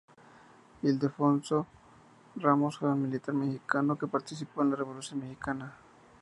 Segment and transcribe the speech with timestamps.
[0.81, 1.67] Ildefonso
[2.35, 5.77] Ramos fue un militar mexicano que participó en la Revolución mexicana.